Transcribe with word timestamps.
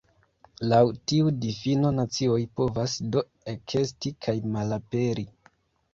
Laŭ 0.69 0.79
tiu 1.11 1.27
difino 1.43 1.91
nacioj 1.99 2.39
povas 2.61 2.97
do 3.17 3.23
ekesti 3.55 4.17
kaj 4.27 4.37
malaperi. 4.57 5.27